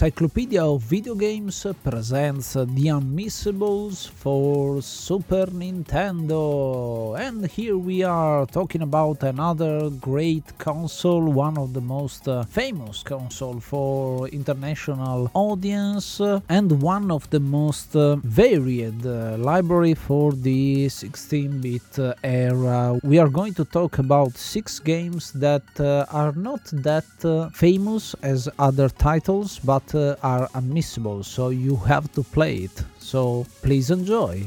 Encyclopedia 0.00 0.64
of 0.64 0.80
Video 0.84 1.14
Games 1.14 1.66
presents 1.84 2.54
The 2.54 2.86
Unmissables 2.88 4.08
for 4.08 4.80
Super 4.80 5.44
Nintendo. 5.44 7.20
And 7.20 7.46
here 7.46 7.76
we 7.76 8.02
are 8.02 8.46
talking 8.46 8.80
about 8.80 9.22
another 9.22 9.90
great 9.90 10.56
console, 10.56 11.30
one 11.30 11.58
of 11.58 11.74
the 11.74 11.82
most 11.82 12.26
uh, 12.28 12.44
famous 12.44 13.02
console 13.02 13.60
for 13.60 14.26
international 14.28 15.30
audience 15.34 16.18
uh, 16.18 16.40
and 16.48 16.80
one 16.80 17.10
of 17.10 17.28
the 17.28 17.40
most 17.40 17.94
uh, 17.94 18.16
varied 18.24 19.04
library 19.04 19.92
for 19.92 20.32
the 20.32 20.86
16-bit 20.86 21.98
uh, 21.98 22.14
era. 22.24 22.98
We 23.02 23.18
are 23.18 23.28
going 23.28 23.52
to 23.52 23.66
talk 23.66 23.98
about 23.98 24.32
six 24.38 24.78
games 24.78 25.30
that 25.32 25.68
are 25.78 26.32
not 26.32 26.64
that 26.72 27.04
famous 27.52 28.14
as 28.22 28.48
other 28.58 28.88
titles 28.88 29.58
but 29.58 29.89
are 29.94 30.48
unmissable 30.54 31.24
so 31.24 31.48
you 31.50 31.76
have 31.76 32.12
to 32.12 32.22
play 32.22 32.56
it. 32.56 32.84
So 32.98 33.46
please 33.62 33.90
enjoy 33.90 34.46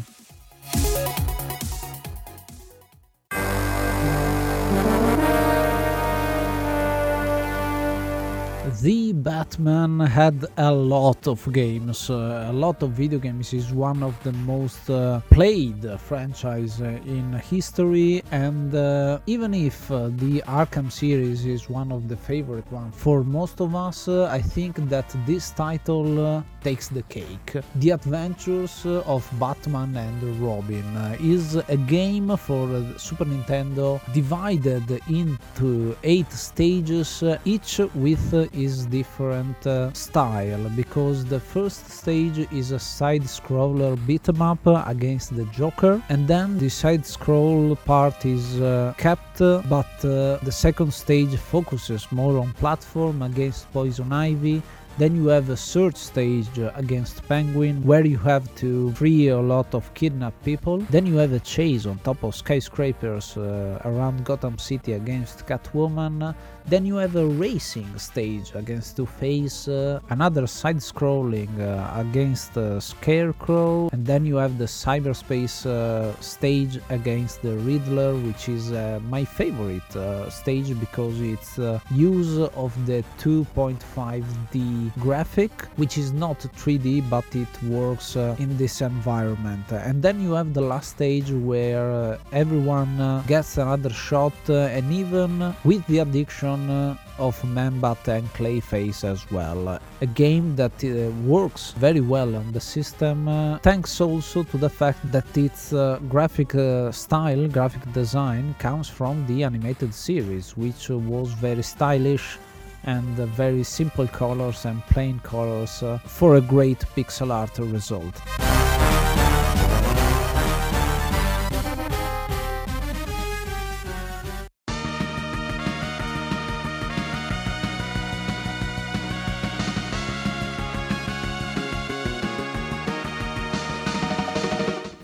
the 8.83 9.13
Batman 9.13 9.97
had 10.01 10.45
a 10.57 10.69
lot 10.69 11.25
of 11.25 11.39
games, 11.53 12.09
uh, 12.09 12.49
a 12.49 12.51
lot 12.51 12.83
of 12.83 12.89
video 12.91 13.17
games. 13.17 13.53
is 13.53 13.71
one 13.71 14.03
of 14.03 14.13
the 14.23 14.33
most 14.33 14.89
uh, 14.89 15.21
played 15.29 15.81
franchise 16.01 16.81
uh, 16.81 16.87
in 17.05 17.31
history, 17.53 18.21
and 18.31 18.75
uh, 18.75 19.19
even 19.25 19.53
if 19.53 19.89
uh, 19.89 20.09
the 20.23 20.43
Arkham 20.47 20.91
series 20.91 21.45
is 21.45 21.69
one 21.69 21.93
of 21.93 22.09
the 22.09 22.17
favorite 22.17 22.69
ones 22.73 22.93
for 22.93 23.23
most 23.23 23.61
of 23.61 23.73
us, 23.73 24.09
uh, 24.09 24.25
I 24.25 24.41
think 24.41 24.75
that 24.89 25.15
this 25.25 25.51
title 25.51 26.43
takes 26.61 26.89
the 26.89 27.03
cake. 27.03 27.49
The 27.75 27.91
Adventures 27.91 28.85
of 28.85 29.21
Batman 29.39 29.95
and 29.95 30.21
Robin 30.41 30.89
is 31.21 31.55
a 31.55 31.77
game 31.77 32.35
for 32.35 32.67
Super 32.97 33.25
Nintendo 33.25 34.01
divided 34.13 34.85
into 35.07 35.95
eight 36.03 36.31
stages, 36.33 37.23
each 37.45 37.79
with 37.95 38.33
its 38.33 38.72
is 38.73 38.85
different 38.85 39.59
uh, 39.67 39.91
style 39.93 40.63
because 40.81 41.17
the 41.25 41.39
first 41.39 41.83
stage 41.99 42.39
is 42.51 42.67
a 42.71 42.81
side 42.97 43.25
scroller 43.37 43.93
beat 44.07 44.25
'em 44.29 44.41
up 44.51 44.65
against 44.93 45.27
the 45.37 45.45
Joker 45.59 45.95
and 46.11 46.21
then 46.33 46.47
the 46.63 46.71
side 46.81 47.05
scroll 47.15 47.75
part 47.91 48.19
is 48.37 48.45
uh, 48.61 48.93
kept 49.05 49.37
but 49.75 49.93
uh, 50.03 50.11
the 50.47 50.55
second 50.65 50.91
stage 51.03 51.33
focuses 51.53 52.01
more 52.19 52.35
on 52.43 52.49
platform 52.63 53.17
against 53.29 53.61
Poison 53.73 54.11
Ivy 54.29 54.57
then 54.99 55.15
you 55.15 55.27
have 55.27 55.49
a 55.49 55.55
third 55.55 55.97
stage 55.97 56.47
against 56.75 57.27
Penguin 57.27 57.81
where 57.81 58.05
you 58.05 58.19
have 58.19 58.53
to 58.57 58.91
free 58.91 59.29
a 59.29 59.39
lot 59.39 59.73
of 59.73 59.91
kidnapped 59.95 60.43
people. 60.45 60.77
Then 60.91 61.07
you 61.07 61.15
have 61.15 61.33
a 61.33 61.39
chase 61.39 61.87
on 61.87 61.97
top 61.99 62.23
of 62.23 62.35
skyscrapers 62.35 63.35
uh, 63.35 63.81
around 63.85 64.23
Gotham 64.23 64.59
City 64.59 64.93
against 64.93 65.47
Catwoman. 65.47 66.35
Then 66.67 66.85
you 66.85 66.95
have 66.95 67.15
a 67.15 67.25
racing 67.25 67.97
stage 67.97 68.51
against 68.55 68.97
Two-Face, 68.97 69.67
uh, 69.67 69.99
another 70.09 70.47
side-scrolling 70.47 71.53
uh, 71.59 71.99
against 71.99 72.57
uh, 72.57 72.79
Scarecrow, 72.79 73.89
and 73.91 74.05
then 74.05 74.25
you 74.25 74.37
have 74.37 74.57
the 74.57 74.65
cyberspace 74.65 75.65
uh, 75.65 76.19
stage 76.21 76.79
against 76.89 77.41
the 77.41 77.55
Riddler, 77.57 78.15
which 78.15 78.49
is 78.49 78.71
uh, 78.71 78.99
my 79.09 79.23
favorite 79.25 79.91
stage 80.29 80.77
because 80.79 81.19
it's 81.21 81.57
use 81.91 82.37
of 82.55 82.71
the 82.85 83.03
2.5D 83.19 84.97
graphic, 84.99 85.51
which 85.75 85.97
is 85.97 86.11
not 86.11 86.39
3D 86.39 87.03
but 87.09 87.25
it 87.35 87.53
works 87.63 88.15
uh, 88.15 88.35
in 88.39 88.57
this 88.57 88.81
environment. 88.81 89.65
And 89.71 90.01
then 90.01 90.21
you 90.21 90.33
have 90.33 90.53
the 90.53 90.61
last 90.61 90.91
stage 90.91 91.29
where 91.31 91.91
uh, 91.91 92.17
everyone 92.31 92.99
uh, 92.99 93.23
gets 93.27 93.57
another 93.57 93.89
shot, 93.89 94.33
uh, 94.49 94.75
and 94.77 94.91
even 94.91 95.53
with 95.63 95.85
the 95.87 95.99
addiction 95.99 96.52
uh, 96.69 96.95
of 97.17 97.39
Manbat 97.43 98.07
and 98.07 98.27
Clayface 98.33 99.03
as 99.03 99.29
well. 99.31 99.79
A 100.01 100.05
game 100.05 100.55
that 100.55 100.83
uh, 100.83 101.11
works 101.27 101.71
very 101.71 102.01
well 102.01 102.35
on 102.35 102.51
the 102.51 102.59
system, 102.59 103.27
uh, 103.27 103.59
thanks 103.59 104.01
also 104.01 104.43
to 104.43 104.57
the 104.57 104.69
fact 104.69 104.99
that 105.11 105.37
its 105.37 105.73
uh, 105.73 105.99
graphic 106.09 106.51
style, 106.91 107.47
graphic 107.47 107.91
design 107.93 108.55
comes 108.59 108.89
from 108.89 109.25
the 109.27 109.43
animated 109.43 109.93
series, 109.93 110.55
which 110.57 110.89
was 110.89 111.29
very 111.33 111.63
stylish 111.63 112.37
and 112.83 113.19
uh, 113.19 113.25
very 113.27 113.63
simple 113.63 114.07
colors 114.07 114.65
and 114.65 114.81
plain 114.87 115.19
colors 115.19 115.81
uh, 115.83 115.97
for 116.05 116.35
a 116.35 116.41
great 116.41 116.79
pixel 116.95 117.31
art 117.31 117.57
result. 117.59 118.21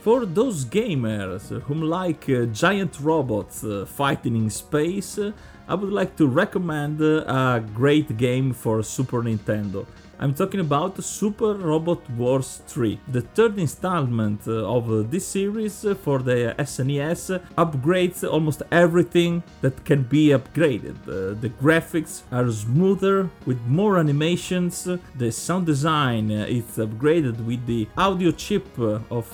For 0.09 0.25
those 0.25 0.65
gamers 0.65 1.61
whom 1.65 1.83
like 1.83 2.27
uh, 2.27 2.45
giant 2.45 2.99
robots 2.99 3.63
uh, 3.63 3.85
fighting 3.85 4.35
in 4.35 4.49
space, 4.49 5.19
I 5.67 5.75
would 5.75 5.91
like 5.91 6.15
to 6.15 6.25
recommend 6.25 6.99
a 6.99 7.63
great 7.75 8.17
game 8.17 8.51
for 8.51 8.81
Super 8.81 9.21
Nintendo. 9.21 9.85
I'm 10.21 10.33
talking 10.33 10.59
about 10.59 11.01
Super 11.01 11.53
Robot 11.53 12.01
Wars 12.09 12.61
3, 12.67 12.99
the 13.07 13.21
third 13.21 13.57
installment 13.57 14.41
uh, 14.49 14.67
of 14.67 14.91
uh, 14.91 15.03
this 15.09 15.25
series 15.25 15.85
uh, 15.85 15.95
for 15.95 16.19
the 16.19 16.53
SNES 16.59 17.35
uh, 17.35 17.65
upgrades 17.65 18.29
almost 18.29 18.61
everything 18.69 19.41
that 19.61 19.85
can 19.85 20.03
be 20.03 20.27
upgraded. 20.37 20.97
Uh, 21.07 21.39
the 21.39 21.49
graphics 21.61 22.23
are 22.33 22.51
smoother 22.51 23.29
with 23.45 23.61
more 23.61 23.97
animations, 23.97 24.89
the 25.15 25.31
sound 25.31 25.65
design 25.65 26.29
uh, 26.29 26.45
is 26.49 26.65
upgraded 26.75 27.37
with 27.45 27.65
the 27.65 27.87
audio 27.97 28.31
chip 28.31 28.67
of 28.77 29.29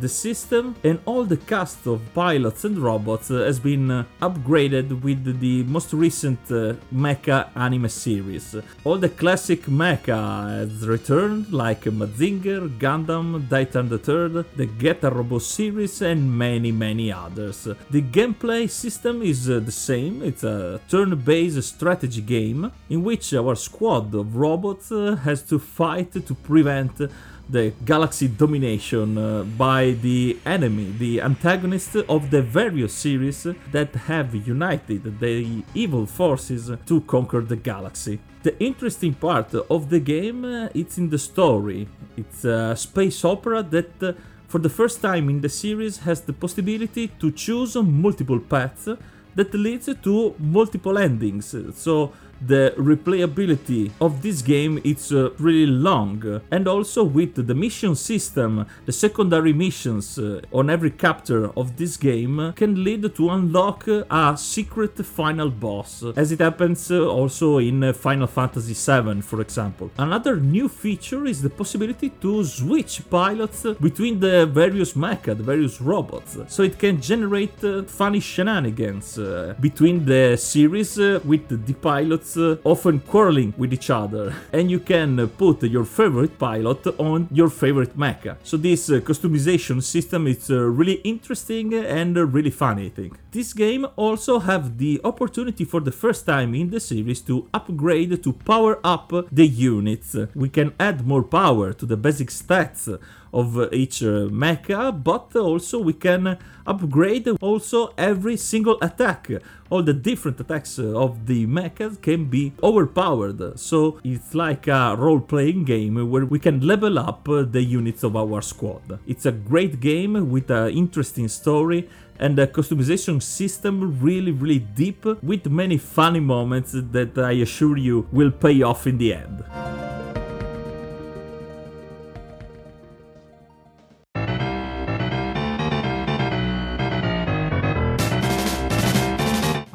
the 0.00 0.08
system, 0.08 0.74
and 0.82 0.98
all 1.04 1.24
the 1.24 1.36
cast 1.36 1.86
of 1.86 2.00
pilots 2.14 2.64
and 2.64 2.78
robots 2.78 3.28
has 3.28 3.60
been 3.60 4.06
upgraded 4.22 5.02
with 5.02 5.40
the 5.40 5.62
most 5.64 5.92
recent 5.92 6.42
Mecha 6.90 7.50
anime 7.54 7.90
series. 7.90 8.56
All 8.84 8.96
the 8.96 9.10
classic 9.10 9.62
Mecha 9.64 10.21
has 10.22 10.86
returned, 10.86 11.52
like 11.52 11.82
Mazinger, 11.84 12.68
Gundam, 12.78 13.48
Daitarn 13.48 13.90
III, 13.90 14.44
the 14.56 14.66
Getter 14.66 15.10
Robo 15.10 15.38
series, 15.38 16.00
and 16.02 16.36
many, 16.36 16.72
many 16.72 17.12
others. 17.12 17.64
The 17.90 18.02
gameplay 18.02 18.70
system 18.70 19.22
is 19.22 19.50
uh, 19.50 19.60
the 19.60 19.72
same, 19.72 20.22
it's 20.22 20.44
a 20.44 20.80
turn 20.88 21.16
based 21.16 21.62
strategy 21.62 22.22
game 22.22 22.72
in 22.88 23.02
which 23.02 23.34
our 23.34 23.54
squad 23.54 24.14
of 24.14 24.36
robots 24.36 24.92
uh, 24.92 25.16
has 25.16 25.42
to 25.42 25.58
fight 25.58 26.12
to 26.12 26.34
prevent 26.34 27.00
the 27.48 27.72
galaxy 27.84 28.28
domination 28.28 29.18
uh, 29.18 29.42
by 29.42 29.90
the 30.02 30.38
enemy, 30.46 30.94
the 30.98 31.20
antagonist 31.20 31.96
of 31.96 32.30
the 32.30 32.42
various 32.42 32.92
series 32.94 33.46
that 33.70 33.94
have 33.94 34.34
united 34.34 35.20
the 35.20 35.62
evil 35.74 36.06
forces 36.06 36.70
to 36.86 37.00
conquer 37.02 37.40
the 37.40 37.56
galaxy. 37.56 38.18
The 38.42 38.58
interesting 38.62 39.14
part 39.14 39.54
of 39.54 39.90
the 39.90 40.00
game 40.00 40.44
uh, 40.44 40.68
it's 40.74 40.98
in 40.98 41.10
the 41.10 41.18
story. 41.18 41.88
It's 42.16 42.44
a 42.44 42.74
space 42.76 43.24
opera 43.24 43.62
that 43.62 44.02
uh, 44.02 44.12
for 44.48 44.58
the 44.58 44.68
first 44.68 45.00
time 45.00 45.28
in 45.30 45.40
the 45.40 45.48
series 45.48 45.98
has 45.98 46.20
the 46.22 46.32
possibility 46.32 47.08
to 47.20 47.30
choose 47.30 47.76
multiple 47.76 48.40
paths 48.40 48.88
that 49.34 49.54
leads 49.54 49.88
to 50.02 50.34
multiple 50.38 50.98
endings. 50.98 51.54
So 51.74 52.12
the 52.46 52.74
replayability 52.76 53.90
of 54.00 54.22
this 54.22 54.42
game 54.42 54.80
is 54.84 55.12
uh, 55.12 55.30
really 55.38 55.66
long. 55.66 56.40
And 56.50 56.66
also 56.68 57.04
with 57.04 57.46
the 57.46 57.54
mission 57.54 57.94
system 57.94 58.66
the 58.86 58.92
secondary 58.92 59.52
missions 59.52 60.18
uh, 60.18 60.40
on 60.52 60.70
every 60.70 60.90
chapter 60.90 61.50
of 61.56 61.76
this 61.76 61.96
game 61.96 62.52
can 62.56 62.82
lead 62.84 63.14
to 63.14 63.30
unlock 63.30 63.86
a 63.88 64.36
secret 64.36 64.96
final 65.04 65.50
boss 65.50 66.04
as 66.16 66.32
it 66.32 66.40
happens 66.40 66.90
uh, 66.90 67.06
also 67.06 67.58
in 67.58 67.82
uh, 67.84 67.92
Final 67.92 68.26
Fantasy 68.26 68.74
VII 68.74 69.20
for 69.20 69.40
example. 69.40 69.90
Another 69.98 70.36
new 70.36 70.68
feature 70.68 71.26
is 71.26 71.42
the 71.42 71.50
possibility 71.50 72.10
to 72.20 72.44
switch 72.44 73.02
pilots 73.10 73.66
between 73.80 74.20
the 74.20 74.46
various 74.46 74.94
mecha 74.94 75.36
the 75.36 75.42
various 75.42 75.80
robots. 75.80 76.36
So 76.48 76.62
it 76.62 76.78
can 76.78 77.00
generate 77.00 77.62
uh, 77.64 77.82
funny 77.84 78.20
shenanigans 78.20 79.18
between 79.60 80.04
the 80.04 80.36
series 80.36 80.96
with 80.96 81.66
the 81.66 81.74
pilots 81.74 82.31
pilots, 82.32 82.64
uh, 82.64 82.68
often 82.68 83.00
quarreling 83.00 83.54
with 83.56 83.72
each 83.72 83.90
other, 83.90 84.34
and 84.52 84.70
you 84.70 84.80
can 84.80 85.28
put 85.28 85.62
your 85.62 85.84
favorite 85.84 86.38
pilot 86.38 86.86
on 86.98 87.28
your 87.30 87.48
favorite 87.48 87.96
mecha. 87.96 88.36
So 88.42 88.56
this 88.56 88.90
uh, 88.90 89.00
customization 89.00 89.82
system 89.82 90.26
is 90.26 90.50
uh, 90.50 90.58
really 90.58 91.00
interesting 91.04 91.74
and 91.74 92.16
really 92.34 92.50
funny, 92.50 92.86
I 92.86 92.90
think. 92.90 93.18
This 93.30 93.52
game 93.52 93.86
also 93.96 94.38
have 94.40 94.78
the 94.78 95.00
opportunity 95.04 95.64
for 95.64 95.80
the 95.80 95.92
first 95.92 96.26
time 96.26 96.54
in 96.54 96.70
the 96.70 96.80
series 96.80 97.20
to 97.22 97.48
upgrade 97.54 98.22
to 98.22 98.32
power 98.32 98.78
up 98.84 99.12
the 99.30 99.46
units. 99.46 100.16
We 100.34 100.48
can 100.48 100.72
add 100.78 101.06
more 101.06 101.22
power 101.22 101.72
to 101.72 101.86
the 101.86 101.96
basic 101.96 102.28
stats 102.28 102.88
of 103.32 103.72
each 103.72 104.02
uh, 104.02 104.28
mecha, 104.28 104.92
but 105.02 105.34
also 105.36 105.78
we 105.78 105.92
can 105.92 106.38
upgrade 106.66 107.28
also 107.40 107.92
every 107.96 108.36
single 108.36 108.78
attack. 108.82 109.30
All 109.70 109.82
the 109.82 109.94
different 109.94 110.38
attacks 110.38 110.78
of 110.78 111.26
the 111.26 111.46
mechas 111.46 112.00
can 112.00 112.26
be 112.26 112.52
overpowered, 112.62 113.58
so 113.58 113.98
it's 114.04 114.34
like 114.34 114.66
a 114.68 114.94
role-playing 114.98 115.64
game 115.64 116.10
where 116.10 116.26
we 116.26 116.38
can 116.38 116.60
level 116.60 116.98
up 116.98 117.24
the 117.24 117.62
units 117.62 118.02
of 118.02 118.16
our 118.16 118.42
squad. 118.42 118.98
It's 119.06 119.24
a 119.24 119.32
great 119.32 119.80
game 119.80 120.30
with 120.30 120.50
an 120.50 120.70
interesting 120.70 121.28
story 121.28 121.88
and 122.18 122.38
a 122.38 122.46
customization 122.46 123.20
system 123.22 123.98
really 124.00 124.30
really 124.30 124.58
deep 124.58 125.04
with 125.22 125.46
many 125.46 125.78
funny 125.78 126.20
moments 126.20 126.72
that 126.72 127.18
I 127.18 127.32
assure 127.32 127.76
you 127.76 128.06
will 128.12 128.30
pay 128.30 128.62
off 128.62 128.86
in 128.86 128.98
the 128.98 129.14
end. 129.14 130.01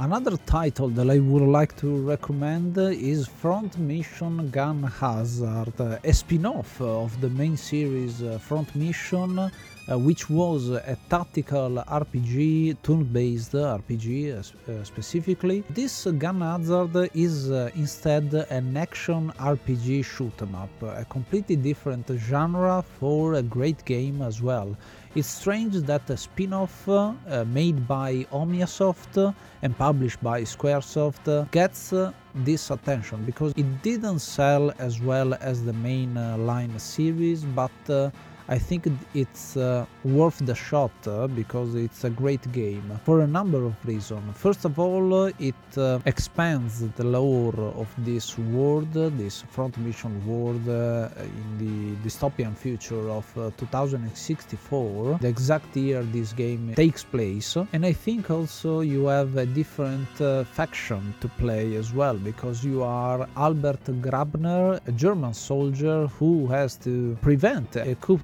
Another 0.08 0.38
title 0.46 0.88
that 0.92 1.10
I 1.10 1.20
would 1.20 1.50
like 1.60 1.76
to 1.84 1.90
recommend 1.98 2.78
is 2.78 3.28
Front 3.28 3.78
Mission 3.78 4.50
Gun 4.52 4.82
Hazard, 4.84 5.78
a 5.82 6.14
spin-off 6.14 6.80
of 6.80 7.20
the 7.20 7.30
main 7.30 7.58
series 7.58 8.24
uh, 8.24 8.38
Front 8.40 8.74
Mission, 8.74 9.38
uh, 9.38 9.52
which 10.00 10.30
was 10.30 10.70
a 10.70 10.98
tactical 11.10 11.84
RPG, 11.86 12.78
turn-based 12.84 13.52
RPG 13.52 14.14
uh, 14.70 14.84
specifically. 14.86 15.66
This 15.70 16.06
Gun 16.06 16.40
Hazard 16.40 17.10
is 17.14 17.50
instead 17.76 18.34
an 18.50 18.78
action 18.78 19.34
RPG 19.38 20.06
shoot 20.06 20.42
'em 20.42 20.56
up, 20.56 20.76
a 20.84 21.04
completely 21.04 21.58
different 21.58 22.10
genre 22.30 22.82
for 22.98 23.34
a 23.34 23.44
great 23.44 23.84
game 23.84 24.22
as 24.22 24.42
well. 24.42 24.70
It's 25.18 25.28
strange 25.28 25.74
that 25.74 26.08
a 26.12 26.16
spin-off 26.16 26.88
uh, 26.88 27.16
made 27.48 27.88
by 27.88 28.28
Omiya 28.32 28.68
Soft 28.68 29.18
and 29.64 29.76
published 29.76 30.22
by 30.22 30.44
Squaresoft 30.44 31.50
gets 31.50 31.92
uh, 31.92 32.12
this 32.36 32.70
attention 32.70 33.26
because 33.26 33.52
it 33.58 33.82
didn't 33.82 34.20
sell 34.20 34.72
as 34.78 35.02
well 35.02 35.34
as 35.42 35.66
the 35.66 35.74
main 35.74 36.16
uh, 36.18 36.38
line 36.38 36.78
series, 36.78 37.44
but 37.44 37.72
I 38.50 38.58
think 38.58 38.88
it's 39.14 39.58
uh, 39.58 39.86
worth 40.04 40.40
the 40.46 40.56
shot 40.56 40.92
uh, 41.06 41.28
because 41.28 41.76
it's 41.76 42.04
a 42.04 42.10
great 42.10 42.50
game 42.52 43.00
for 43.04 43.22
a 43.22 43.28
number 43.28 43.64
of 43.66 43.74
reasons. 43.86 44.24
First 44.38 44.64
of 44.66 44.80
all, 44.80 45.26
it 45.26 45.56
uh, 45.78 46.00
expands 46.06 46.80
the 46.80 47.04
lore 47.04 47.60
of 47.76 47.88
this 48.00 48.38
world, 48.38 48.94
this 48.94 49.42
front 49.50 49.78
mission 49.78 50.26
world 50.26 50.66
in 50.68 51.48
the 51.58 51.96
dystopian 52.08 52.56
future 52.56 53.10
of 53.10 53.26
2064, 53.58 55.20
the 55.22 55.28
exact 55.28 55.76
year 55.76 56.04
this 56.04 56.34
game 56.34 56.74
takes 56.76 57.04
place. 57.04 57.58
And 57.74 57.86
I 57.86 57.94
think 57.94 58.32
also 58.32 58.80
you 58.82 59.08
have 59.08 59.36
a 59.38 59.46
different 59.46 60.08
faction 60.48 61.14
to 61.22 61.28
play 61.28 61.76
as 61.76 61.94
well 61.94 62.16
because 62.16 62.64
you 62.64 62.84
are 62.84 63.28
Albert 63.36 63.84
Grabner, 64.02 64.80
a 64.88 64.92
German 64.92 65.34
soldier 65.34 66.08
who 66.08 66.48
has 66.48 66.76
to 66.78 67.18
prevent 67.22 67.76
a 67.76 67.96
coup 67.96 68.18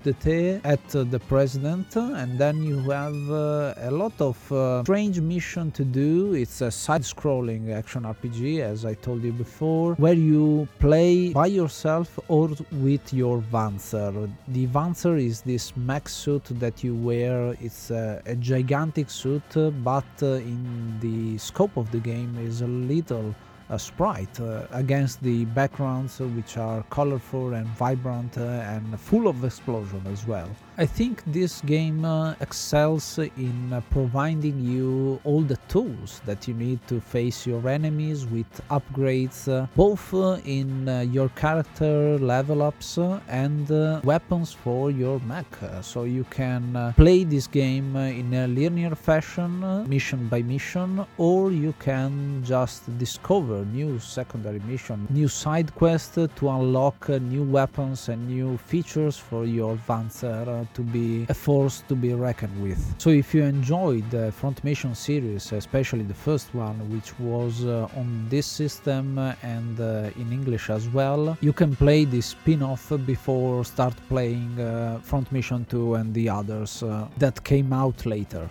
at 0.63 0.87
the 0.89 1.19
president 1.27 1.95
and 1.95 2.37
then 2.37 2.61
you 2.63 2.79
have 2.89 3.31
uh, 3.31 3.73
a 3.77 3.91
lot 3.91 4.13
of 4.19 4.51
uh, 4.51 4.83
strange 4.83 5.19
mission 5.19 5.71
to 5.71 5.83
do. 5.83 6.33
It's 6.33 6.61
a 6.61 6.71
side-scrolling 6.71 7.73
action 7.73 8.03
rpg 8.03 8.59
as 8.59 8.85
i 8.85 8.93
told 8.93 9.23
you 9.23 9.31
before 9.31 9.93
where 9.95 10.13
you 10.31 10.67
play 10.79 11.29
by 11.29 11.47
yourself 11.47 12.19
or 12.27 12.49
with 12.71 13.13
your 13.13 13.37
Vanzer 13.51 14.13
the 14.47 14.67
Vanzer 14.67 15.15
is 15.19 15.41
this 15.41 15.75
mech 15.75 16.07
suit 16.07 16.45
that 16.59 16.83
you 16.83 16.95
wear. 16.95 17.55
It's 17.61 17.91
a, 17.91 18.21
a 18.25 18.35
gigantic 18.35 19.09
suit 19.09 19.49
but 19.83 20.05
uh, 20.21 20.51
in 20.53 20.97
the 20.99 21.37
scope 21.37 21.75
of 21.77 21.91
the 21.91 21.99
game 21.99 22.37
is 22.39 22.61
a 22.61 22.67
little 22.67 23.35
a 23.69 23.79
sprite 23.79 24.39
uh, 24.39 24.67
against 24.71 25.21
the 25.23 25.45
backgrounds 25.45 26.19
uh, 26.19 26.25
which 26.27 26.57
are 26.57 26.83
colorful 26.89 27.53
and 27.53 27.67
vibrant 27.69 28.37
uh, 28.37 28.73
and 28.73 28.99
full 28.99 29.27
of 29.27 29.43
explosion 29.43 30.01
as 30.11 30.27
well. 30.27 30.49
I 30.77 30.85
think 30.85 31.23
this 31.27 31.61
game 31.61 32.03
uh, 32.03 32.33
excels 32.41 33.19
in 33.19 33.83
providing 33.91 34.59
you 34.59 35.19
all 35.23 35.41
the 35.41 35.57
tools 35.67 36.21
that 36.25 36.47
you 36.47 36.55
need 36.55 36.79
to 36.87 36.99
face 36.99 37.45
your 37.45 37.67
enemies 37.69 38.25
with 38.25 38.49
upgrades 38.71 39.45
both 39.75 40.13
in 40.47 40.87
your 41.11 41.29
character 41.29 42.17
level 42.17 42.63
ups 42.63 42.97
and 43.27 43.69
weapons 44.03 44.51
for 44.51 44.89
your 44.89 45.19
mech. 45.21 45.45
So 45.81 46.05
you 46.05 46.25
can 46.31 46.93
play 46.97 47.23
this 47.23 47.45
game 47.45 47.95
in 47.95 48.33
a 48.33 48.47
linear 48.47 48.95
fashion, 48.95 49.87
mission 49.87 50.27
by 50.27 50.41
mission, 50.41 51.05
or 51.19 51.51
you 51.51 51.75
can 51.79 52.43
just 52.43 52.97
discover 52.97 53.52
new 53.71 53.99
secondary 53.99 54.59
mission, 54.59 55.07
new 55.09 55.27
side 55.27 55.73
quest 55.75 56.15
to 56.15 56.49
unlock 56.49 57.09
new 57.09 57.43
weapons 57.43 58.09
and 58.09 58.27
new 58.27 58.57
features 58.57 59.17
for 59.17 59.45
your 59.45 59.75
Vanzer 59.87 60.67
to 60.73 60.81
be 60.81 61.25
a 61.29 61.33
force 61.33 61.83
to 61.87 61.95
be 61.95 62.13
reckoned 62.13 62.61
with. 62.61 62.81
So 62.97 63.09
if 63.09 63.33
you 63.33 63.43
enjoyed 63.43 64.09
the 64.11 64.31
Front 64.31 64.63
Mission 64.63 64.95
series, 64.95 65.51
especially 65.51 66.03
the 66.03 66.13
first 66.13 66.53
one, 66.53 66.77
which 66.91 67.17
was 67.19 67.65
uh, 67.65 67.87
on 67.95 68.27
this 68.29 68.45
system 68.45 69.17
and 69.43 69.79
uh, 69.79 70.09
in 70.15 70.31
English 70.31 70.69
as 70.69 70.87
well, 70.89 71.37
you 71.41 71.53
can 71.53 71.75
play 71.75 72.05
this 72.05 72.27
spin-off 72.27 72.91
before 73.05 73.63
start 73.65 73.95
playing 74.09 74.59
uh, 74.59 74.99
Front 75.01 75.31
Mission 75.31 75.65
2 75.65 75.95
and 75.95 76.13
the 76.13 76.29
others 76.29 76.83
that 77.17 77.43
came 77.43 77.73
out 77.73 78.05
later. 78.05 78.49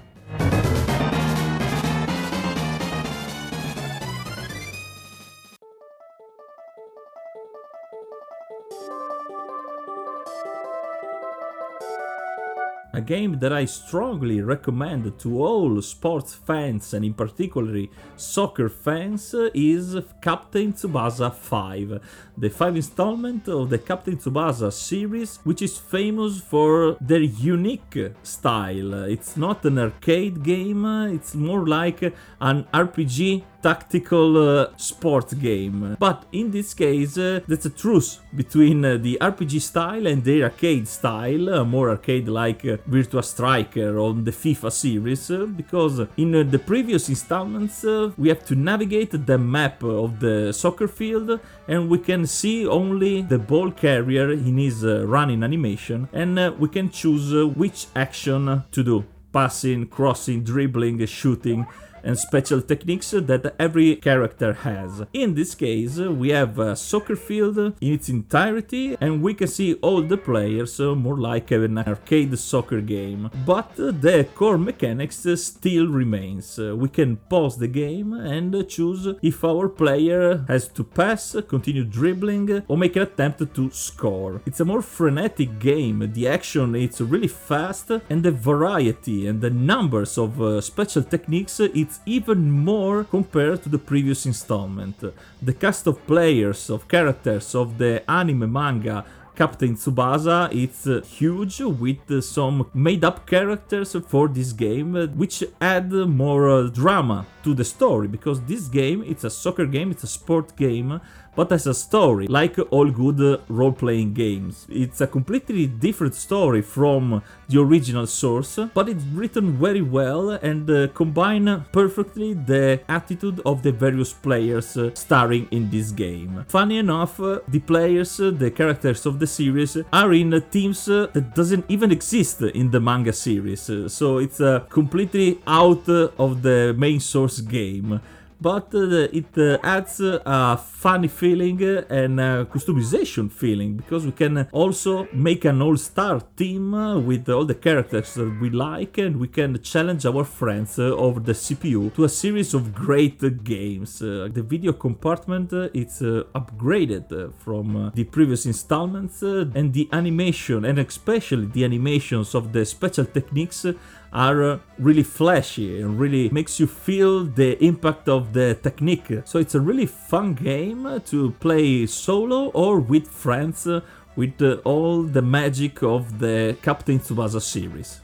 A 12.94 13.00
game 13.00 13.38
that 13.38 13.54
I 13.54 13.64
strongly 13.64 14.42
recommend 14.42 15.18
to 15.20 15.42
all 15.42 15.80
sports 15.80 16.34
fans 16.34 16.92
and 16.92 17.06
in 17.06 17.14
particular 17.14 17.86
soccer 18.16 18.68
fans 18.68 19.34
is 19.54 19.96
Captain 20.20 20.75
Tsubasa 20.75 21.32
5, 21.32 22.00
the 22.37 22.50
5 22.50 22.76
installment 22.76 23.49
of 23.49 23.70
the 23.70 23.78
Captain 23.78 24.18
Tsubasa 24.18 24.70
series, 24.70 25.38
which 25.42 25.62
is 25.62 25.78
famous 25.78 26.38
for 26.42 26.99
their 27.00 27.22
unique 27.22 28.12
style. 28.22 28.92
It's 29.04 29.38
not 29.38 29.64
an 29.64 29.78
arcade 29.78 30.42
game, 30.42 30.84
it's 31.14 31.34
more 31.34 31.66
like 31.66 32.02
an 32.42 32.64
RPG 32.75 33.44
tactical 33.62 34.37
uh, 34.37 34.66
sports 34.76 35.35
game. 35.35 35.97
But 35.99 36.25
in 36.33 36.50
this 36.50 36.75
case, 36.75 37.16
uh, 37.16 37.40
that's 37.47 37.66
a 37.66 37.71
truce 37.71 38.21
between 38.35 38.85
uh, 38.85 38.97
the 38.97 39.19
RPG 39.21 39.61
style 39.61 40.07
and 40.07 40.25
the 40.25 40.42
arcade 40.45 40.88
style, 40.88 41.49
uh, 41.49 41.64
more 41.64 41.90
arcade 41.90 42.28
like 42.28 42.64
uh, 42.64 42.76
Virtua 42.88 43.25
Striker 43.25 43.99
on 43.99 44.25
the 44.25 44.33
FIFA 44.33 44.73
series, 44.73 45.31
uh, 45.31 45.47
because 45.47 46.00
in 46.16 46.33
the 46.50 46.59
previous 46.59 47.09
installments 47.09 47.85
we 48.16 48.28
have 48.28 48.45
to 48.45 48.54
navigate 48.54 49.12
the 49.26 49.38
map 49.38 49.83
of 49.83 50.21
the 50.21 50.52
soccer 50.52 50.88
field 50.88 51.38
and 51.69 51.88
we 51.88 51.99
can 51.99 52.26
see 52.26 52.66
only 52.66 53.23
the 53.23 53.38
ball 53.38 53.71
carrier 53.71 54.33
in 54.33 54.59
his 54.59 54.85
running 54.85 55.42
animation 55.42 56.09
and 56.12 56.59
we 56.59 56.69
can 56.69 56.90
choose 56.90 57.33
which 57.57 57.87
action 57.95 58.62
to 58.71 58.83
do 58.83 59.04
passing, 59.33 59.87
crossing, 59.87 60.42
dribbling, 60.45 61.04
shooting 61.07 61.66
and 62.04 62.18
special 62.18 62.61
techniques 62.61 63.11
that 63.11 63.54
every 63.59 63.97
character 63.97 64.52
has. 64.52 65.02
In 65.12 65.35
this 65.35 65.54
case, 65.54 65.99
we 65.99 66.30
have 66.30 66.59
a 66.59 66.76
soccer 66.76 67.16
field 67.16 67.59
in 67.59 67.92
its 67.92 68.09
entirety 68.09 68.97
and 69.00 69.23
we 69.23 69.35
can 69.35 69.49
see 69.49 69.75
all 69.75 70.02
the 70.02 70.16
players 70.16 70.78
more 70.78 71.18
like 71.18 71.50
an 71.50 71.78
arcade 71.78 72.38
soccer 72.38 72.80
game. 72.80 73.30
But 73.47 73.76
the 73.76 74.26
core 74.35 74.59
mechanics 74.59 75.26
still 75.35 75.88
remains. 75.88 76.59
We 76.59 76.88
can 76.88 77.16
pause 77.16 77.59
the 77.59 77.68
game 77.68 78.12
and 78.12 78.68
choose 78.68 79.09
if 79.23 79.44
our 79.44 79.68
player 79.68 80.44
has 80.49 80.68
to 80.68 80.85
pass, 80.85 81.37
continue 81.49 81.85
dribbling 81.85 82.62
or 82.68 82.76
make 82.76 82.97
an 82.97 83.02
attempt 83.02 83.54
to 83.54 83.71
score. 83.71 84.42
It's 84.47 84.61
a 84.61 84.64
more 84.64 84.82
frenetic 84.82 85.59
game, 85.59 86.12
the 86.12 86.28
action 86.28 86.75
is 86.75 87.00
really 87.00 87.28
fast 87.28 87.90
and 87.90 88.23
the 88.23 88.30
variety 88.30 89.26
and 89.26 89.40
the 89.40 89.50
numbers 89.50 90.18
of 90.18 90.40
uh, 90.40 90.61
special 90.61 91.02
techniques 91.02 91.61
it's 91.61 91.91
it's 91.92 92.00
even 92.06 92.50
more 92.50 93.04
compared 93.04 93.62
to 93.62 93.68
the 93.68 93.78
previous 93.78 94.25
installment. 94.25 94.96
The 95.42 95.52
cast 95.52 95.87
of 95.87 96.06
players, 96.06 96.70
of 96.70 96.88
characters 96.88 97.54
of 97.54 97.76
the 97.76 98.02
anime 98.11 98.50
manga 98.50 99.04
Captain 99.34 99.75
Tsubasa 99.75 100.50
it's 100.52 100.87
uh, 100.87 101.00
huge 101.00 101.61
with 101.61 102.11
uh, 102.11 102.20
some 102.20 102.70
made 102.75 103.02
up 103.02 103.26
characters 103.26 103.96
for 104.06 104.28
this 104.28 104.52
game 104.52 104.94
uh, 104.94 105.06
which 105.06 105.42
add 105.58 105.90
more 105.90 106.68
drama 106.68 107.26
to 107.42 107.54
the 107.54 107.64
story 107.64 108.08
because 108.08 108.42
this 108.42 108.68
game 108.68 109.02
it's 109.06 109.25
a 109.25 109.30
soccer 109.30 109.64
game 109.64 109.90
it's 109.90 110.04
a 110.04 110.06
sport 110.18 110.54
game 110.56 111.00
but 111.34 111.50
as 111.52 111.66
a 111.66 111.74
story, 111.74 112.26
like 112.26 112.58
all 112.70 112.90
good 112.90 113.20
uh, 113.20 113.38
role 113.48 113.72
playing 113.72 114.12
games. 114.12 114.66
It's 114.68 115.00
a 115.00 115.06
completely 115.06 115.66
different 115.66 116.14
story 116.14 116.62
from 116.62 117.22
the 117.48 117.60
original 117.60 118.06
source, 118.06 118.58
but 118.74 118.88
it's 118.88 119.04
written 119.04 119.52
very 119.52 119.82
well 119.82 120.30
and 120.30 120.68
uh, 120.70 120.88
combine 120.88 121.64
perfectly 121.72 122.34
the 122.34 122.80
attitude 122.88 123.40
of 123.46 123.62
the 123.62 123.72
various 123.72 124.12
players 124.12 124.76
uh, 124.76 124.90
starring 124.94 125.48
in 125.50 125.70
this 125.70 125.90
game. 125.90 126.44
Funny 126.48 126.78
enough, 126.78 127.20
uh, 127.20 127.40
the 127.48 127.60
players, 127.60 128.20
uh, 128.20 128.30
the 128.30 128.50
characters 128.50 129.06
of 129.06 129.18
the 129.18 129.26
series, 129.26 129.76
are 129.92 130.12
in 130.12 130.42
teams 130.50 130.88
uh, 130.88 131.06
that 131.12 131.34
doesn't 131.34 131.64
even 131.68 131.90
exist 131.90 132.42
in 132.42 132.70
the 132.70 132.80
manga 132.80 133.12
series, 133.12 133.70
so 133.86 134.18
it's 134.18 134.40
completely 134.68 135.38
out 135.46 135.88
of 135.88 136.42
the 136.42 136.74
main 136.76 137.00
source 137.00 137.40
game 137.40 138.00
but 138.42 138.75
uh, 138.75 139.20
it 139.20 139.38
uh, 139.38 139.58
adds 139.62 140.00
a 140.00 140.56
funny 140.56 141.08
feeling 141.08 141.62
and 142.00 142.18
customization 142.50 143.30
feeling 143.30 143.76
because 143.76 144.04
we 144.04 144.12
can 144.12 144.49
also 144.52 145.06
make 145.12 145.44
an 145.44 145.62
all-star 145.62 146.20
team 146.37 146.72
with 147.06 147.28
all 147.28 147.44
the 147.44 147.54
characters 147.54 148.14
that 148.14 148.30
we 148.40 148.50
like 148.50 148.99
and 148.99 149.16
we 149.16 149.28
can 149.28 149.61
challenge 149.62 150.04
our 150.04 150.25
friends 150.25 150.78
over 150.78 151.20
the 151.20 151.32
CPU 151.32 151.94
to 151.94 152.04
a 152.04 152.08
series 152.08 152.52
of 152.54 152.75
great 152.75 153.20
games. 153.44 154.00
the 154.00 154.44
video 154.54 154.72
compartment 154.72 155.52
is 155.75 156.00
upgraded 156.40 157.32
from 157.44 157.92
the 157.94 158.04
previous 158.04 158.44
installments 158.46 159.22
and 159.22 159.72
the 159.72 159.88
animation 159.92 160.64
and 160.64 160.78
especially 160.78 161.46
the 161.46 161.64
animations 161.64 162.34
of 162.34 162.52
the 162.52 162.64
special 162.64 163.04
techniques 163.04 163.64
are 164.12 164.42
uh, 164.42 164.59
really 164.78 165.02
flashy 165.02 165.81
and 165.81 165.99
really 165.99 166.28
makes 166.28 166.61
you 166.61 166.66
feel 166.66 167.25
the 167.25 167.62
impact 167.64 168.09
of 168.09 168.33
the 168.33 168.54
technique. 168.62 169.11
So 169.25 169.38
it's 169.38 169.54
a 169.54 169.61
really 169.61 169.87
fun 169.87 170.35
game 170.35 171.00
to 171.07 171.31
play 171.40 171.87
solo 171.87 172.50
or 172.50 172.81
with 172.81 173.09
friends 173.09 173.66
uh, 173.66 173.81
with 174.14 174.40
uh, 174.42 174.57
all 174.64 175.02
the 175.02 175.23
magic 175.23 175.83
of 175.83 176.19
the 176.19 176.57
Captain 176.62 176.99
Tsubasa 176.99 177.40
series. 177.40 178.00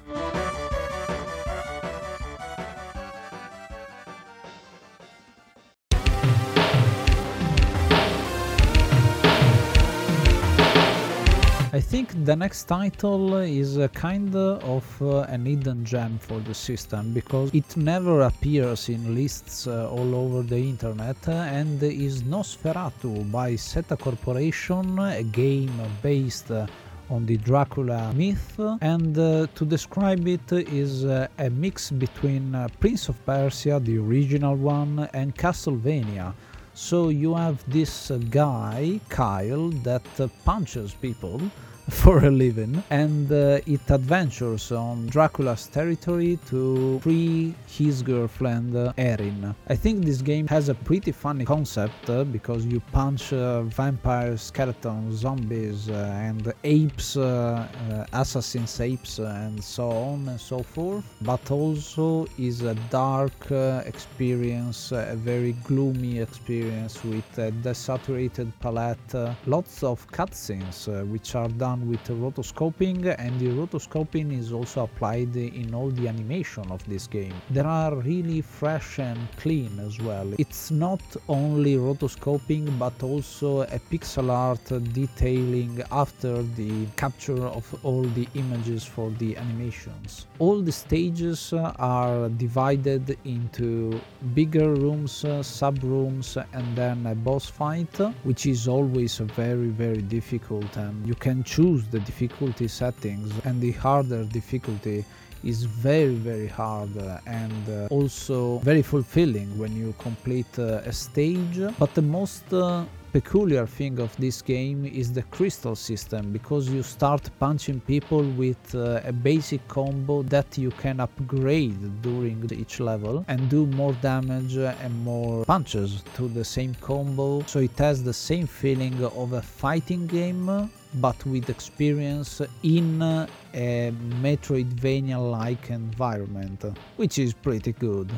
Think 11.89 12.27
the 12.27 12.37
next 12.37 12.65
title 12.65 13.37
is 13.37 13.79
a 13.79 13.89
kind 13.89 14.37
of 14.37 14.85
uh, 15.01 15.21
an 15.21 15.47
hidden 15.47 15.87
gem 15.87 16.19
for 16.19 16.39
the 16.39 16.53
system 16.53 17.15
because 17.15 17.51
it 17.55 17.79
never 17.79 18.21
appears 18.21 18.91
in 18.91 19.15
lists 19.15 19.67
uh, 19.67 19.89
all 19.89 20.15
over 20.15 20.43
the 20.43 20.59
internet 20.59 21.17
and 21.27 21.83
is 21.83 22.25
Nosferatu 22.25 23.33
by 23.33 23.57
SETA 23.57 23.97
Corporation, 23.97 24.99
a 24.99 25.23
game 25.23 25.73
based 26.03 26.51
on 26.51 27.25
the 27.25 27.39
Dracula 27.39 28.13
myth 28.15 28.61
and 28.83 29.19
uh, 29.19 29.47
to 29.55 29.65
describe 29.65 30.29
it 30.29 30.53
is 30.53 31.07
uh, 31.07 31.27
a 31.39 31.49
mix 31.49 31.91
between 31.91 32.55
uh, 32.55 32.69
Prince 32.81 33.09
of 33.09 33.17
Persia, 33.25 33.81
the 33.81 33.97
original 33.97 34.57
one, 34.57 35.09
and 35.15 35.35
Castlevania. 35.35 36.35
So 36.75 37.09
you 37.09 37.35
have 37.35 37.59
this 37.67 38.11
uh, 38.11 38.19
guy, 38.29 39.01
Kyle, 39.09 39.71
that 39.89 40.07
uh, 40.21 40.29
punches 40.45 40.93
people 40.93 41.41
for 42.03 42.19
a 42.27 42.31
living 42.31 42.83
and 42.91 43.33
uh, 43.33 43.61
it 43.67 43.81
adventures 43.89 44.73
on 44.73 45.07
Dracula's 45.07 45.69
territory 45.69 46.39
to 46.47 46.99
free 47.01 47.55
his 47.67 48.03
girlfriend 48.03 48.77
uh, 48.77 48.93
Erin. 48.99 49.55
I 49.69 49.75
think 49.75 50.05
this 50.05 50.21
game 50.21 50.47
has 50.49 50.69
a 50.69 50.75
pretty 50.75 51.13
funny 51.13 51.47
concept 51.47 52.11
uh, 52.11 52.25
because 52.25 52.67
you 52.67 52.81
punch 52.93 53.33
uh, 53.33 53.63
vampires, 53.63 54.43
skeletons, 54.43 55.15
zombies 55.21 55.89
uh, 55.89 56.13
and 56.15 56.53
apes, 56.65 57.17
uh, 57.17 57.67
assassins 58.13 58.79
apes 58.81 59.19
and 59.19 59.63
so 59.63 59.89
on 59.91 60.29
and 60.29 60.41
so 60.41 60.63
forth, 60.63 61.05
but 61.23 61.51
also 61.51 62.27
is 62.39 62.63
a 62.63 62.75
dark 62.91 63.51
experience, 63.87 64.93
a 64.93 65.15
very 65.17 65.53
gloomy 65.65 66.19
experience 66.19 67.03
with 67.03 67.39
a 67.39 67.51
desaturated 67.63 68.53
palette, 68.61 69.37
lots 69.47 69.83
of 69.83 70.07
cutscenes 70.09 70.87
which 71.11 71.35
are 71.35 71.49
done 71.49 71.78
done 71.79 71.91
with 71.91 72.05
rotoscoping 72.09 73.15
and 73.19 73.39
the 73.41 73.49
rotoscoping 73.49 74.39
is 74.39 74.53
also 74.53 74.85
applied 74.85 75.35
in 75.37 75.75
all 75.75 75.91
the 75.91 76.09
animation 76.09 76.65
of 76.71 76.85
this 76.87 77.07
game. 77.07 77.35
They 77.51 77.61
are 77.61 77.95
really 77.97 78.41
fresh 78.41 78.99
and 78.99 79.19
clean 79.37 79.79
as 79.81 80.01
well. 80.01 80.33
It's 80.39 80.71
not 80.71 81.01
only 81.29 81.77
rotoscoping 81.77 82.79
but 82.79 83.03
also 83.03 83.63
a 83.63 83.81
pixel 83.91 84.31
art 84.31 84.65
detailing 84.93 85.83
after 85.91 86.43
the 86.43 86.87
capture 86.97 87.47
of 87.47 87.65
all 87.85 88.03
the 88.03 88.29
images 88.35 88.85
for 88.85 89.11
the 89.19 89.37
animations. 89.37 90.27
All 90.39 90.61
the 90.61 90.73
stages 90.73 91.53
are 91.53 92.29
divided 92.31 93.17
into 93.25 94.01
bigger 94.35 94.75
rooms, 94.75 95.25
sub 95.43 95.83
rooms 95.83 96.37
and 96.53 96.77
then 96.77 97.07
a 97.07 97.15
boss 97.15 97.47
fight 97.47 97.97
which 98.25 98.47
is 98.47 98.69
always 98.69 99.19
very 99.19 99.69
very 99.69 100.03
difficult 100.03 100.77
and 100.77 101.07
you 101.07 101.15
can 101.15 101.43
choose 101.45 101.68
choose 101.69 101.87
the 101.89 102.01
difficulty 102.01 102.69
settings 102.69 103.31
and 103.45 103.61
the 103.61 103.73
harder 103.73 104.25
difficulty 104.39 105.05
is 105.45 105.65
very 105.65 106.17
very 106.31 106.49
hard 106.49 106.95
and 107.27 107.63
uh, 107.69 107.95
also 107.97 108.59
very 108.71 108.83
fulfilling 108.83 109.49
when 109.59 109.73
you 109.83 109.95
complete 109.99 110.55
uh, 110.59 110.91
a 110.93 110.93
stage. 110.93 111.59
But 111.79 111.95
the 111.95 112.07
most 112.19 112.45
uh, 112.53 112.85
peculiar 113.13 113.67
thing 113.67 113.99
of 113.99 114.15
this 114.17 114.43
game 114.43 114.85
is 114.85 115.13
the 115.13 115.23
crystal 115.23 115.75
system 115.75 116.31
because 116.33 116.69
you 116.69 116.83
start 116.83 117.31
punching 117.39 117.81
people 117.81 118.23
with 118.43 118.75
uh, 118.75 119.01
a 119.05 119.13
basic 119.13 119.67
combo 119.69 120.23
that 120.23 120.59
you 120.59 120.71
can 120.73 121.01
upgrade 121.01 122.03
during 122.03 122.47
each 122.53 122.81
level 122.81 123.25
and 123.29 123.49
do 123.49 123.67
more 123.67 123.95
damage 123.95 124.57
and 124.57 125.05
more 125.05 125.45
punches 125.45 126.03
to 126.15 126.29
the 126.29 126.45
same 126.45 126.75
combo 126.81 127.43
so 127.47 127.61
it 127.61 127.77
has 127.79 128.05
the 128.05 128.13
same 128.13 128.47
feeling 128.47 129.03
of 129.05 129.33
a 129.33 129.43
fighting 129.43 130.07
game 130.07 130.71
but 130.95 131.25
with 131.27 131.49
experience 131.51 132.43
in 132.63 133.03
a 133.03 133.93
Metroidvania 134.23 135.19
like 135.31 135.71
environment 135.71 136.65
which 136.97 137.19
is 137.19 137.33
pretty 137.33 137.73
good. 137.73 138.11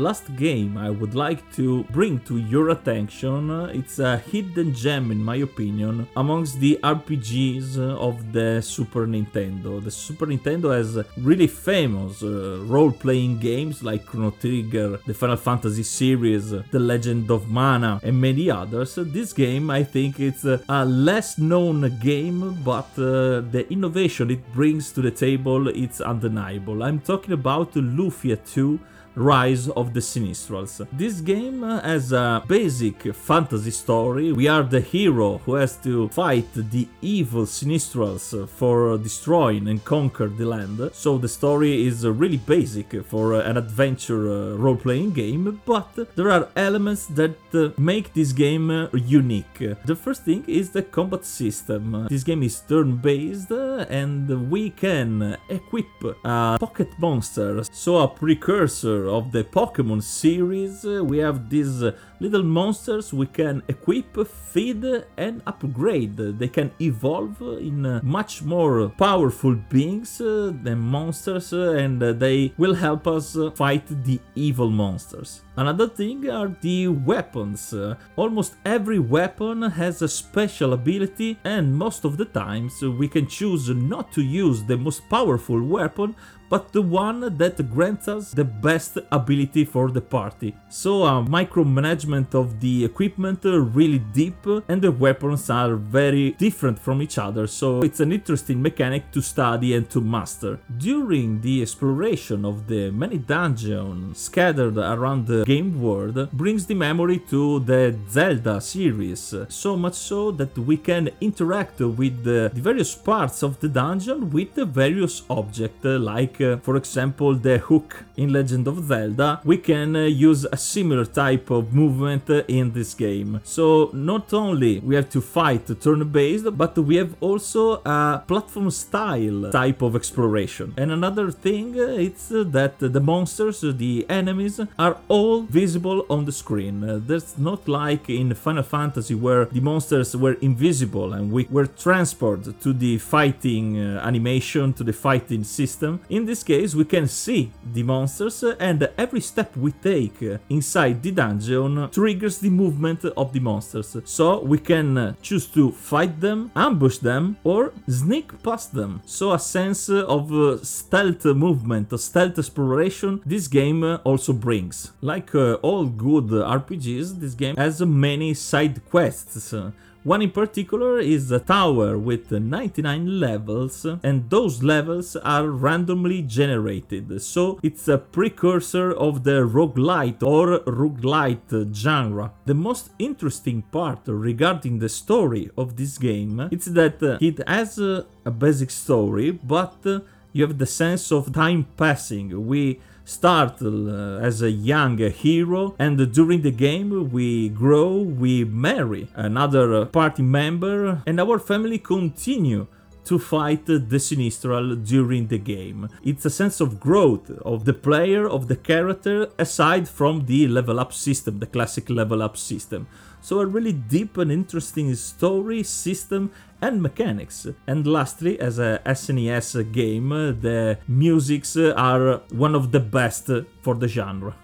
Last 0.00 0.34
game 0.36 0.76
I 0.76 0.90
would 0.90 1.14
like 1.14 1.40
to 1.56 1.84
bring 1.84 2.20
to 2.20 2.38
your 2.38 2.70
attention, 2.70 3.50
it's 3.80 3.98
a 3.98 4.18
hidden 4.18 4.74
gem 4.74 5.10
in 5.10 5.22
my 5.22 5.36
opinion 5.36 6.08
amongst 6.16 6.58
the 6.58 6.78
RPGs 6.82 7.78
of 7.78 8.32
the 8.32 8.62
Super 8.62 9.06
Nintendo. 9.06 9.82
The 9.82 9.90
Super 9.90 10.26
Nintendo 10.26 10.74
has 10.74 10.98
really 11.18 11.46
famous 11.46 12.22
uh, 12.22 12.60
role-playing 12.66 13.38
games 13.38 13.82
like 13.82 14.06
Chrono 14.06 14.30
Trigger, 14.30 14.98
the 15.06 15.14
Final 15.14 15.36
Fantasy 15.36 15.82
series, 15.82 16.50
The 16.50 16.78
Legend 16.78 17.30
of 17.30 17.48
Mana 17.48 18.00
and 18.02 18.20
many 18.20 18.50
others. 18.50 18.94
This 18.96 19.32
game 19.32 19.70
I 19.70 19.84
think 19.84 20.18
it's 20.18 20.44
a 20.44 20.84
less 20.84 21.38
known 21.38 21.98
game 21.98 22.58
but 22.64 22.90
uh, 22.98 23.42
the 23.54 23.66
innovation 23.70 24.30
it 24.30 24.52
brings 24.52 24.92
to 24.92 25.02
the 25.02 25.10
table 25.10 25.68
it's 25.68 26.00
undeniable. 26.00 26.82
I'm 26.82 27.00
talking 27.00 27.34
about 27.34 27.74
Lufia 27.74 28.38
2 28.54 28.80
Rise 29.20 29.68
of 29.68 29.92
the 29.92 30.00
Sinistrals. 30.00 30.86
This 30.92 31.20
game 31.20 31.62
has 31.62 32.12
a 32.12 32.42
basic 32.48 33.14
fantasy 33.14 33.70
story. 33.70 34.32
We 34.32 34.48
are 34.48 34.62
the 34.62 34.80
hero 34.80 35.38
who 35.44 35.54
has 35.54 35.76
to 35.78 36.08
fight 36.08 36.48
the 36.54 36.88
evil 37.02 37.44
Sinistrals 37.44 38.48
for 38.48 38.96
destroying 38.96 39.68
and 39.68 39.84
conquer 39.84 40.28
the 40.28 40.46
land. 40.46 40.90
So 40.94 41.18
the 41.18 41.28
story 41.28 41.86
is 41.86 42.06
really 42.06 42.38
basic 42.38 43.04
for 43.04 43.34
an 43.40 43.58
adventure 43.58 44.30
uh, 44.30 44.56
role-playing 44.56 45.12
game, 45.12 45.60
but 45.66 46.16
there 46.16 46.30
are 46.30 46.48
elements 46.56 47.04
that 47.08 47.36
uh, 47.52 47.70
make 47.76 48.14
this 48.14 48.32
game 48.32 48.88
unique. 48.94 49.58
The 49.84 49.96
first 49.96 50.24
thing 50.24 50.44
is 50.46 50.70
the 50.70 50.82
combat 50.82 51.26
system. 51.26 52.06
This 52.08 52.24
game 52.24 52.42
is 52.42 52.60
turn-based 52.60 53.50
and 53.50 54.50
we 54.50 54.70
can 54.70 55.36
equip 55.50 55.86
a 56.24 56.56
pocket 56.58 56.88
monster, 56.98 57.62
so 57.70 57.98
a 57.98 58.08
precursor 58.08 59.09
of 59.10 59.32
the 59.32 59.44
Pokemon 59.44 60.02
series. 60.02 60.84
Uh, 60.84 61.04
we 61.04 61.18
have 61.18 61.50
these 61.50 61.82
uh, 61.82 61.92
little 62.20 62.42
monsters 62.42 63.12
we 63.12 63.26
can 63.26 63.62
equip, 63.68 64.26
feed, 64.26 64.84
and 65.16 65.42
upgrade. 65.46 66.16
They 66.16 66.48
can 66.48 66.70
evolve 66.80 67.40
in 67.40 67.84
uh, 67.84 68.00
much 68.02 68.42
more 68.42 68.88
powerful 68.90 69.54
beings 69.54 70.18
than 70.18 70.78
monsters, 70.78 71.52
and 71.52 72.00
they 72.00 72.52
will 72.56 72.74
help 72.74 73.06
us 73.06 73.36
fight 73.54 73.86
the 74.04 74.20
evil 74.34 74.70
monsters. 74.70 75.42
Another 75.56 75.88
thing 75.88 76.30
are 76.30 76.56
the 76.60 76.88
weapons. 76.88 77.74
almost 78.16 78.54
every 78.64 78.98
weapon 78.98 79.62
has 79.62 80.02
a 80.02 80.08
special 80.08 80.72
ability, 80.72 81.38
and 81.44 81.74
most 81.74 82.04
of 82.04 82.16
the 82.16 82.24
times 82.24 82.80
we 82.82 83.08
can 83.08 83.26
choose 83.26 83.68
not 83.68 84.12
to 84.12 84.22
use 84.22 84.62
the 84.62 84.76
most 84.76 85.02
powerful 85.10 85.60
weapon 85.62 86.14
but 86.50 86.72
the 86.72 86.82
one 86.82 87.20
that 87.38 87.70
grants 87.70 88.08
us 88.08 88.32
the 88.32 88.44
best 88.44 88.98
ability 89.12 89.64
for 89.64 89.90
the 89.90 90.00
party. 90.00 90.54
So 90.68 91.04
uh, 91.04 91.22
micromanagement 91.22 92.34
of 92.34 92.60
the 92.60 92.84
equipment 92.84 93.46
uh, 93.46 93.60
really 93.60 94.00
deep 94.00 94.44
and 94.68 94.82
the 94.82 94.90
weapons 94.90 95.48
are 95.48 95.76
very 95.76 96.32
different 96.32 96.78
from 96.78 97.00
each 97.00 97.18
other, 97.18 97.46
so 97.46 97.80
it's 97.82 98.00
an 98.00 98.12
interesting 98.12 98.60
mechanic 98.60 99.12
to 99.12 99.22
study 99.22 99.74
and 99.74 99.88
to 99.90 100.00
master. 100.00 100.58
During 100.76 101.40
the 101.40 101.62
exploration 101.62 102.44
of 102.44 102.66
the 102.66 102.90
many 102.90 103.18
dungeons 103.18 104.18
scattered 104.18 104.76
around 104.76 105.26
the 105.26 105.44
game 105.44 105.80
world 105.80 106.30
brings 106.32 106.66
the 106.66 106.74
memory 106.74 107.18
to 107.30 107.60
the 107.60 107.96
Zelda 108.08 108.60
series, 108.60 109.34
so 109.48 109.76
much 109.76 109.94
so 109.94 110.32
that 110.32 110.58
we 110.58 110.76
can 110.76 111.10
interact 111.20 111.78
with 111.80 112.24
the 112.24 112.50
various 112.54 112.94
parts 112.94 113.44
of 113.44 113.60
the 113.60 113.68
dungeon 113.68 114.30
with 114.30 114.54
the 114.54 114.64
various 114.64 115.22
objects 115.30 115.84
like 115.84 116.39
for 116.62 116.76
example, 116.76 117.34
the 117.34 117.58
hook 117.58 118.04
in 118.16 118.32
Legend 118.32 118.66
of 118.68 118.84
Zelda, 118.86 119.40
we 119.44 119.56
can 119.56 119.96
uh, 119.96 120.00
use 120.04 120.44
a 120.44 120.56
similar 120.56 121.04
type 121.04 121.50
of 121.50 121.72
movement 121.72 122.28
uh, 122.28 122.42
in 122.48 122.72
this 122.72 122.94
game. 122.94 123.40
So 123.44 123.90
not 123.92 124.32
only 124.32 124.80
we 124.80 124.94
have 124.94 125.10
to 125.10 125.20
fight 125.20 125.64
turn-based, 125.80 126.56
but 126.56 126.76
we 126.78 126.96
have 126.96 127.14
also 127.20 127.80
a 127.84 128.22
platform 128.26 128.70
style 128.70 129.50
type 129.50 129.82
of 129.82 129.96
exploration. 129.96 130.74
And 130.76 130.90
another 130.90 131.30
thing 131.30 131.78
uh, 131.78 132.06
it's 132.06 132.28
that 132.28 132.74
the 132.78 133.00
monsters, 133.00 133.60
the 133.60 134.06
enemies, 134.08 134.60
are 134.78 134.96
all 135.08 135.42
visible 135.42 136.06
on 136.08 136.24
the 136.24 136.32
screen. 136.32 136.76
That's 137.06 137.38
not 137.38 137.68
like 137.68 138.08
in 138.08 138.34
Final 138.34 138.62
Fantasy 138.62 139.14
where 139.14 139.44
the 139.46 139.60
monsters 139.60 140.16
were 140.16 140.36
invisible 140.40 141.12
and 141.12 141.32
we 141.32 141.46
were 141.50 141.66
transported 141.66 142.60
to 142.60 142.72
the 142.72 142.98
fighting 142.98 143.78
animation, 143.78 144.72
to 144.74 144.84
the 144.84 144.92
fighting 144.92 145.44
system. 145.44 146.00
In 146.08 146.26
this 146.30 146.44
case, 146.44 146.76
we 146.76 146.84
can 146.84 147.08
see 147.08 147.50
the 147.74 147.82
monsters 147.82 148.44
and 148.68 148.88
every 148.96 149.20
step 149.20 149.56
we 149.56 149.72
take 149.72 150.18
inside 150.48 151.02
the 151.02 151.10
dungeon 151.10 151.88
triggers 151.90 152.38
the 152.38 152.50
movement 152.62 153.04
of 153.04 153.32
the 153.32 153.40
monsters. 153.40 153.96
So 154.04 154.40
we 154.52 154.58
can 154.58 155.16
choose 155.20 155.46
to 155.56 155.72
fight 155.72 156.20
them, 156.20 156.52
ambush 156.54 156.98
them, 156.98 157.36
or 157.42 157.72
sneak 157.88 158.28
past 158.44 158.72
them. 158.72 159.02
So 159.04 159.32
a 159.32 159.40
sense 159.40 159.88
of 159.88 160.24
stealth 160.64 161.24
movement, 161.24 161.88
stealth 161.98 162.38
exploration, 162.38 163.20
this 163.26 163.48
game 163.48 163.82
also 164.04 164.32
brings. 164.32 164.92
Like 165.00 165.34
uh, 165.34 165.54
all 165.68 165.86
good 165.86 166.28
RPGs, 166.58 167.18
this 167.18 167.34
game 167.34 167.56
has 167.56 167.80
many 167.80 168.34
side 168.34 168.76
quests 168.88 169.52
one 170.02 170.22
in 170.22 170.30
particular 170.30 170.98
is 170.98 171.30
a 171.30 171.40
tower 171.40 171.98
with 171.98 172.30
99 172.32 173.20
levels, 173.20 173.84
and 174.02 174.30
those 174.30 174.62
levels 174.62 175.14
are 175.16 175.48
randomly 175.48 176.22
generated, 176.22 177.20
so 177.22 177.58
it's 177.62 177.86
a 177.86 177.98
precursor 177.98 178.92
of 178.92 179.24
the 179.24 179.44
roguelike 179.46 180.22
or 180.22 180.60
roguelite 180.60 181.74
genre. 181.74 182.32
The 182.46 182.54
most 182.54 182.90
interesting 182.98 183.62
part 183.62 184.00
regarding 184.06 184.78
the 184.78 184.88
story 184.88 185.50
of 185.58 185.76
this 185.76 185.98
game 185.98 186.48
is 186.50 186.64
that 186.72 187.02
uh, 187.02 187.18
it 187.20 187.46
has 187.46 187.78
uh, 187.78 188.04
a 188.24 188.30
basic 188.30 188.70
story, 188.70 189.30
but 189.30 189.74
uh, 189.84 190.00
you 190.32 190.46
have 190.46 190.58
the 190.58 190.66
sense 190.66 191.10
of 191.10 191.32
time 191.32 191.66
passing. 191.76 192.46
We 192.46 192.80
start 193.04 193.60
uh, 193.60 194.18
as 194.18 194.42
a 194.42 194.50
young 194.50 194.98
hero 194.98 195.74
and 195.78 196.12
during 196.12 196.42
the 196.42 196.50
game 196.52 197.10
we 197.10 197.48
grow 197.48 197.96
we 197.96 198.44
marry 198.44 199.08
another 199.16 199.84
party 199.86 200.22
member 200.22 201.02
and 201.06 201.18
our 201.18 201.38
family 201.40 201.78
continue 201.78 202.68
to 203.04 203.18
fight 203.18 203.66
the 203.66 203.80
Sinistral 203.96 204.86
during 204.86 205.26
the 205.26 205.38
game. 205.38 205.88
It's 206.04 206.24
a 206.24 206.30
sense 206.30 206.60
of 206.60 206.78
growth 206.78 207.30
of 207.44 207.64
the 207.64 207.72
player, 207.72 208.28
of 208.28 208.46
the 208.46 208.56
character, 208.56 209.28
aside 209.38 209.88
from 209.88 210.26
the 210.26 210.46
level 210.46 210.78
up 210.78 210.92
system, 210.92 211.40
the 211.40 211.46
classic 211.46 211.90
level 211.90 212.22
up 212.22 212.36
system. 212.36 212.86
So 213.22 213.40
a 213.40 213.46
really 213.46 213.72
deep 213.72 214.16
and 214.16 214.32
interesting 214.32 214.94
story, 214.94 215.62
system, 215.62 216.30
and 216.62 216.82
mechanics. 216.82 217.46
And 217.66 217.86
lastly, 217.86 218.40
as 218.40 218.58
a 218.58 218.80
SNES 218.86 219.72
game, 219.72 220.08
the 220.08 220.78
musics 220.88 221.56
are 221.56 222.18
one 222.30 222.54
of 222.54 222.72
the 222.72 222.80
best 222.80 223.30
for 223.62 223.74
the 223.74 223.88
genre. 223.88 224.34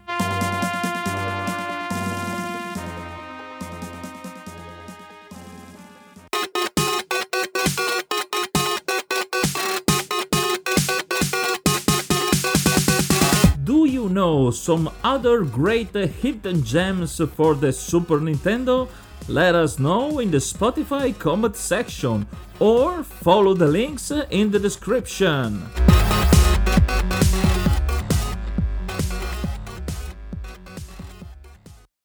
Some 14.66 14.90
other 15.04 15.44
great 15.44 15.94
hidden 15.94 16.60
gems 16.64 17.20
for 17.36 17.54
the 17.54 17.72
Super 17.72 18.18
Nintendo? 18.18 18.88
Let 19.28 19.54
us 19.54 19.78
know 19.78 20.18
in 20.18 20.32
the 20.32 20.38
Spotify 20.38 21.16
comment 21.16 21.54
section 21.54 22.26
or 22.58 23.04
follow 23.04 23.54
the 23.54 23.68
links 23.68 24.10
in 24.10 24.50
the 24.50 24.58
description. 24.58 25.62